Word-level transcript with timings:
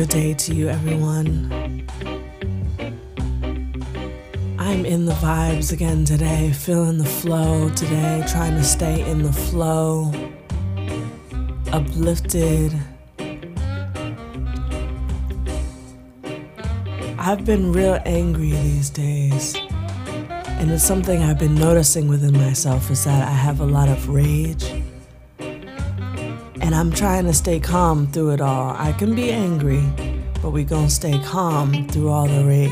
good 0.00 0.08
day 0.08 0.32
to 0.32 0.54
you, 0.54 0.66
everyone. 0.66 1.86
I'm 4.58 4.86
in 4.86 5.04
the 5.04 5.12
vibes 5.12 5.74
again 5.74 6.06
today, 6.06 6.52
feeling 6.52 6.96
the 6.96 7.04
flow 7.04 7.68
today, 7.74 8.24
trying 8.26 8.54
to 8.54 8.64
stay 8.64 9.06
in 9.10 9.22
the 9.22 9.32
flow, 9.32 10.10
uplifted. 11.70 12.72
I've 17.18 17.44
been 17.44 17.70
real 17.70 18.00
angry 18.06 18.52
these 18.52 18.88
days. 18.88 19.54
And 20.60 20.70
it's 20.70 20.82
something 20.82 21.22
I've 21.22 21.38
been 21.38 21.56
noticing 21.56 22.08
within 22.08 22.32
myself 22.32 22.90
is 22.90 23.04
that 23.04 23.28
I 23.28 23.32
have 23.32 23.60
a 23.60 23.66
lot 23.66 23.90
of 23.90 24.08
rage 24.08 24.64
and 26.70 26.78
I'm 26.78 26.92
trying 26.92 27.24
to 27.24 27.32
stay 27.32 27.58
calm 27.58 28.06
through 28.06 28.30
it 28.30 28.40
all. 28.40 28.76
I 28.78 28.92
can 28.92 29.16
be 29.16 29.32
angry, 29.32 29.82
but 30.40 30.50
we 30.50 30.62
gonna 30.62 30.88
stay 30.88 31.18
calm 31.18 31.88
through 31.88 32.10
all 32.10 32.28
the 32.28 32.44
rage. 32.44 32.70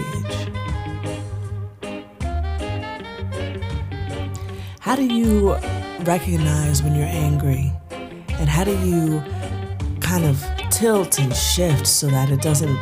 How 4.79 4.95
do 4.95 5.05
you 5.05 5.57
recognize 6.05 6.81
when 6.81 6.95
you're 6.95 7.07
angry? 7.07 7.73
And 8.39 8.49
how 8.49 8.63
do 8.63 8.79
you 8.87 9.21
kind 9.99 10.25
of 10.25 10.47
tilt 10.71 11.19
and 11.19 11.35
shift 11.35 11.85
so 11.85 12.07
that 12.07 12.31
it 12.31 12.41
doesn't 12.41 12.79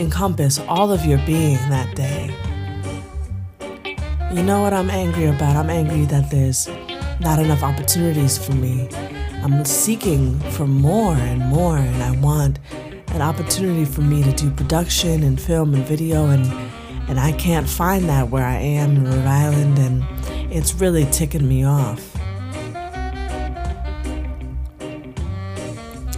encompass 0.00 0.58
all 0.60 0.90
of 0.90 1.04
your 1.04 1.18
being 1.26 1.58
that 1.68 1.94
day? 1.94 2.34
You 4.32 4.42
know 4.42 4.62
what 4.62 4.72
I'm 4.72 4.88
angry 4.88 5.26
about? 5.26 5.54
I'm 5.54 5.68
angry 5.68 6.06
that 6.06 6.30
there's 6.30 6.66
not 7.20 7.38
enough 7.38 7.62
opportunities 7.62 8.38
for 8.38 8.54
me 8.54 8.88
I'm 9.42 9.64
seeking 9.64 10.38
for 10.52 10.66
more 10.66 11.14
and 11.14 11.40
more, 11.40 11.76
and 11.76 12.02
I 12.02 12.10
want 12.20 12.58
an 13.08 13.22
opportunity 13.22 13.84
for 13.84 14.00
me 14.00 14.22
to 14.22 14.32
do 14.32 14.50
production 14.50 15.22
and 15.22 15.40
film 15.40 15.74
and 15.74 15.84
video, 15.84 16.26
and 16.26 16.44
and 17.08 17.20
I 17.20 17.32
can't 17.32 17.68
find 17.68 18.08
that 18.08 18.30
where 18.30 18.44
I 18.44 18.56
am 18.56 18.96
in 18.96 19.04
Rhode 19.04 19.26
Island, 19.26 19.78
and 19.78 20.04
it's 20.52 20.74
really 20.74 21.06
ticking 21.06 21.48
me 21.48 21.64
off. 21.64 22.16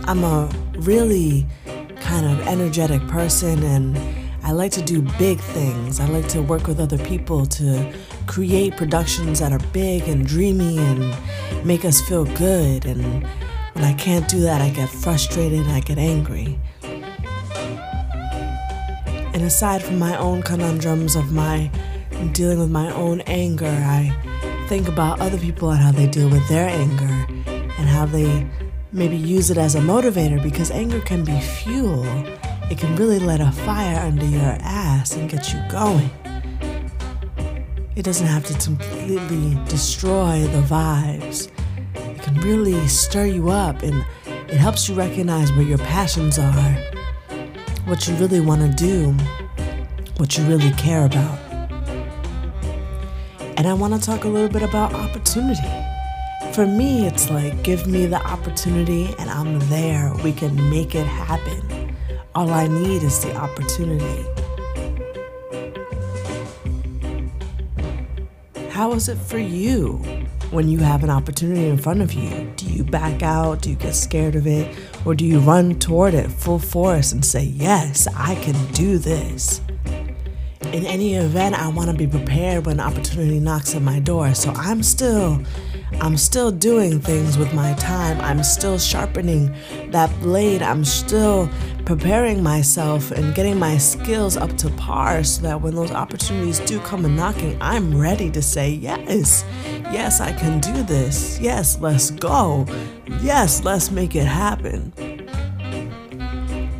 I'm 0.06 0.24
a 0.24 0.48
really 0.78 1.46
kind 2.00 2.26
of 2.26 2.46
energetic 2.48 3.06
person, 3.08 3.62
and 3.62 3.98
I 4.48 4.52
like 4.52 4.72
to 4.72 4.82
do 4.82 5.02
big 5.18 5.38
things. 5.40 6.00
I 6.00 6.06
like 6.06 6.26
to 6.28 6.40
work 6.40 6.68
with 6.68 6.80
other 6.80 6.96
people 6.96 7.44
to 7.44 7.92
create 8.26 8.78
productions 8.78 9.40
that 9.40 9.52
are 9.52 9.60
big 9.74 10.08
and 10.08 10.26
dreamy 10.26 10.78
and 10.78 11.14
make 11.66 11.84
us 11.84 12.00
feel 12.00 12.24
good. 12.24 12.86
And 12.86 13.26
when 13.74 13.84
I 13.84 13.92
can't 13.92 14.26
do 14.26 14.40
that, 14.40 14.62
I 14.62 14.70
get 14.70 14.88
frustrated 14.88 15.66
I 15.66 15.80
get 15.80 15.98
angry. 15.98 16.58
And 19.34 19.42
aside 19.42 19.82
from 19.82 19.98
my 19.98 20.16
own 20.16 20.40
conundrums 20.40 21.14
of 21.14 21.30
my 21.30 21.70
dealing 22.32 22.58
with 22.58 22.70
my 22.70 22.90
own 22.94 23.20
anger, 23.26 23.66
I 23.66 24.16
think 24.66 24.88
about 24.88 25.20
other 25.20 25.36
people 25.36 25.72
and 25.72 25.78
how 25.78 25.92
they 25.92 26.06
deal 26.06 26.30
with 26.30 26.48
their 26.48 26.70
anger 26.70 27.26
and 27.46 27.86
how 27.86 28.06
they 28.06 28.46
maybe 28.92 29.18
use 29.18 29.50
it 29.50 29.58
as 29.58 29.74
a 29.74 29.80
motivator 29.80 30.42
because 30.42 30.70
anger 30.70 31.00
can 31.02 31.22
be 31.22 31.38
fuel. 31.38 32.06
It 32.70 32.76
can 32.76 32.94
really 32.96 33.18
light 33.18 33.40
a 33.40 33.50
fire 33.50 33.98
under 33.98 34.26
your 34.26 34.56
ass 34.60 35.14
and 35.16 35.28
get 35.28 35.52
you 35.54 35.60
going. 35.70 36.10
It 37.96 38.02
doesn't 38.04 38.26
have 38.26 38.44
to 38.44 38.54
completely 38.58 39.58
destroy 39.68 40.40
the 40.42 40.60
vibes. 40.60 41.50
It 41.94 42.22
can 42.22 42.38
really 42.42 42.86
stir 42.86 43.24
you 43.24 43.48
up 43.48 43.82
and 43.82 44.04
it 44.26 44.58
helps 44.58 44.88
you 44.88 44.94
recognize 44.94 45.50
where 45.52 45.62
your 45.62 45.78
passions 45.78 46.38
are, 46.38 46.72
what 47.86 48.06
you 48.06 48.14
really 48.16 48.40
want 48.40 48.60
to 48.60 48.68
do, 48.76 49.12
what 50.18 50.36
you 50.36 50.44
really 50.44 50.70
care 50.72 51.06
about. 51.06 51.38
And 53.56 53.66
I 53.66 53.72
want 53.72 53.94
to 53.94 54.00
talk 54.00 54.24
a 54.24 54.28
little 54.28 54.48
bit 54.48 54.62
about 54.62 54.92
opportunity. 54.92 55.68
For 56.52 56.66
me, 56.66 57.06
it's 57.06 57.30
like 57.30 57.62
give 57.62 57.86
me 57.86 58.06
the 58.06 58.24
opportunity 58.24 59.14
and 59.18 59.30
I'm 59.30 59.58
there. 59.70 60.12
We 60.22 60.32
can 60.32 60.70
make 60.70 60.94
it 60.94 61.06
happen. 61.06 61.77
All 62.34 62.50
I 62.50 62.66
need 62.66 63.02
is 63.02 63.20
the 63.24 63.34
opportunity. 63.34 64.24
How 68.68 68.92
is 68.92 69.08
it 69.08 69.16
for 69.18 69.38
you 69.38 69.96
when 70.50 70.68
you 70.68 70.78
have 70.78 71.02
an 71.02 71.10
opportunity 71.10 71.66
in 71.66 71.78
front 71.78 72.00
of 72.00 72.12
you? 72.12 72.52
Do 72.56 72.66
you 72.66 72.84
back 72.84 73.22
out? 73.22 73.62
Do 73.62 73.70
you 73.70 73.76
get 73.76 73.94
scared 73.94 74.36
of 74.36 74.46
it? 74.46 74.76
Or 75.04 75.14
do 75.14 75.24
you 75.24 75.40
run 75.40 75.78
toward 75.78 76.14
it 76.14 76.30
full 76.30 76.58
force 76.58 77.12
and 77.12 77.24
say, 77.24 77.42
Yes, 77.42 78.06
I 78.14 78.34
can 78.36 78.72
do 78.72 78.98
this? 78.98 79.60
In 80.72 80.84
any 80.84 81.14
event, 81.14 81.58
I 81.58 81.68
want 81.68 81.90
to 81.90 81.96
be 81.96 82.06
prepared 82.06 82.66
when 82.66 82.78
opportunity 82.78 83.40
knocks 83.40 83.74
at 83.74 83.82
my 83.82 84.00
door. 84.00 84.34
So 84.34 84.52
I'm 84.52 84.82
still 84.82 85.42
I'm 86.00 86.16
still 86.16 86.52
doing 86.52 87.00
things 87.00 87.36
with 87.36 87.52
my 87.52 87.74
time. 87.74 88.20
I'm 88.20 88.44
still 88.44 88.78
sharpening 88.78 89.52
that 89.90 90.10
blade. 90.20 90.62
I'm 90.62 90.84
still 90.84 91.50
preparing 91.84 92.40
myself 92.40 93.10
and 93.10 93.34
getting 93.34 93.58
my 93.58 93.78
skills 93.78 94.36
up 94.36 94.56
to 94.58 94.70
par 94.70 95.24
so 95.24 95.42
that 95.42 95.60
when 95.60 95.74
those 95.74 95.90
opportunities 95.90 96.60
do 96.60 96.78
come 96.80 97.04
and 97.04 97.16
knocking, 97.16 97.58
I'm 97.60 97.98
ready 97.98 98.30
to 98.30 98.40
say, 98.40 98.70
Yes, 98.70 99.44
yes, 99.64 100.20
I 100.20 100.32
can 100.32 100.60
do 100.60 100.84
this. 100.84 101.40
Yes, 101.40 101.80
let's 101.80 102.12
go. 102.12 102.64
Yes, 103.20 103.64
let's 103.64 103.90
make 103.90 104.14
it 104.14 104.26
happen. 104.26 104.92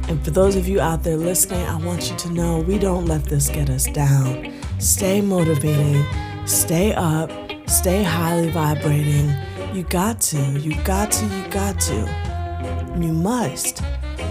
And 0.09 0.25
for 0.25 0.31
those 0.31 0.55
of 0.55 0.69
you 0.69 0.81
out 0.81 1.03
there 1.03 1.17
listening, 1.17 1.67
I 1.67 1.77
want 1.77 2.09
you 2.11 2.17
to 2.19 2.31
know 2.31 2.61
we 2.61 2.79
don't 2.79 3.07
let 3.07 3.25
this 3.25 3.49
get 3.49 3.69
us 3.69 3.87
down. 3.87 4.55
Stay 4.79 5.21
motivated, 5.21 6.07
stay 6.47 6.95
up 6.95 7.31
Stay 7.69 8.03
highly 8.03 8.51
vibrating. 8.51 9.33
You 9.75 9.83
got 9.85 10.21
to, 10.23 10.39
you 10.59 10.75
got 10.85 11.13
to, 11.13 11.27
you 11.27 11.49
got 11.49 11.79
to. 11.81 12.97
You 12.99 13.13
must. 13.13 13.81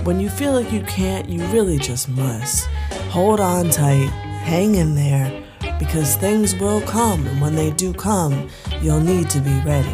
When 0.03 0.19
you 0.19 0.29
feel 0.29 0.53
like 0.53 0.71
you 0.73 0.81
can't, 0.81 1.29
you 1.29 1.45
really 1.47 1.77
just 1.77 2.09
must. 2.09 2.67
Hold 3.09 3.39
on 3.39 3.69
tight, 3.69 4.09
hang 4.43 4.75
in 4.75 4.95
there, 4.95 5.43
because 5.79 6.15
things 6.15 6.55
will 6.55 6.81
come, 6.81 7.25
and 7.27 7.39
when 7.39 7.55
they 7.55 7.71
do 7.71 7.93
come, 7.93 8.49
you'll 8.81 8.99
need 8.99 9.29
to 9.29 9.39
be 9.39 9.61
ready. 9.61 9.87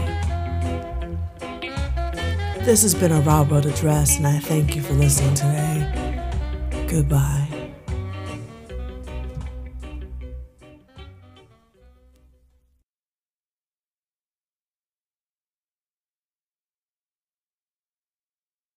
This 2.63 2.81
has 2.83 2.95
been 2.95 3.11
Ra 3.25 3.43
World 3.43 3.65
Address, 3.65 4.17
and 4.17 4.25
I 4.25 4.39
thank 4.39 4.75
you 4.75 4.81
for 4.81 4.93
listening 4.93 5.33
today. 5.35 6.87
Goodbye. 6.87 7.53